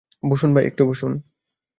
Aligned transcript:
বসুন 0.23 0.49
ভাই, 0.53 0.65
একটু 0.65 0.83
বসুন। 0.87 1.11